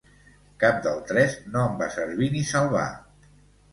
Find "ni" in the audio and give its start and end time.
2.37-2.43